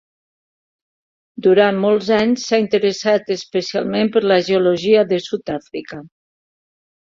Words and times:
Durant 1.47 1.77
molts 1.83 2.09
anys 2.17 2.47
s'ha 2.49 2.61
interessat 2.65 3.31
especialment 3.37 4.13
per 4.19 4.27
la 4.35 4.41
geologia 4.51 5.07
de 5.15 5.23
Sud-àfrica. 5.31 6.05